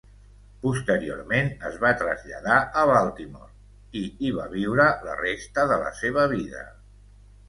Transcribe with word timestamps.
Posteriorment 0.61 1.49
es 1.67 1.75
va 1.83 1.91
traslladar 1.99 2.55
a 2.83 2.85
Baltimore 2.91 4.01
i 4.01 4.03
hi 4.21 4.31
va 4.39 4.47
viure 4.55 4.87
la 5.09 5.19
resta 5.21 5.67
de 5.73 5.77
la 5.83 5.93
seva 6.01 6.25
vida. 6.33 6.63